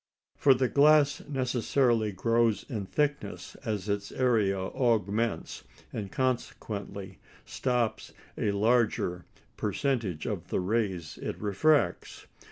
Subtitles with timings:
[0.35, 8.49] For the glass necessarily grows in thickness as its area augments, and consequently stops a
[8.49, 9.25] larger
[9.57, 12.25] percentage of the rays it refracts.